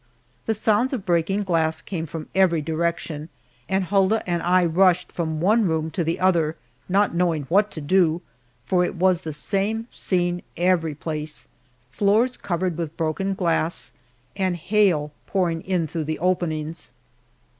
[0.47, 3.29] The sounds of breaking glass came from every direction
[3.69, 6.55] and Hulda and I rushed from one room to the other,
[6.89, 8.23] not knowing what to do,
[8.65, 11.45] for it was the same scene everyplace
[11.91, 13.91] floors covered with broken glass
[14.35, 16.91] and hail pouring in through the openings.